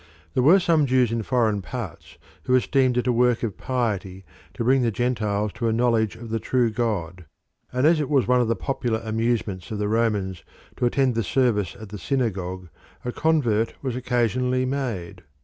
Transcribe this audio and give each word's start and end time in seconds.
There 0.33 0.41
were 0.41 0.59
some 0.59 0.87
Jews 0.87 1.11
in 1.11 1.21
foreign 1.21 1.61
parts 1.61 2.17
who 2.45 2.55
esteemed 2.55 2.97
it 2.97 3.05
a 3.05 3.11
work 3.13 3.43
of 3.43 3.55
piety 3.55 4.25
to 4.55 4.63
bring 4.63 4.81
the 4.81 4.89
Gentiles 4.89 5.51
to 5.53 5.67
a 5.67 5.71
knowledge 5.71 6.15
of 6.15 6.31
the 6.31 6.39
true 6.39 6.71
God, 6.71 7.25
and 7.71 7.85
as 7.85 7.99
it 7.99 8.09
was 8.09 8.27
one 8.27 8.41
of 8.41 8.47
the 8.47 8.55
popular 8.55 8.99
amusements 9.05 9.69
of 9.69 9.77
the 9.77 9.87
Romans 9.87 10.43
to 10.77 10.87
attend 10.87 11.13
the 11.13 11.21
service 11.21 11.77
at 11.79 11.89
the 11.89 11.99
synagogue 11.99 12.69
a 13.05 13.11
convert 13.11 13.75
was 13.83 13.95
occasionally 13.95 14.65
made. 14.65 15.21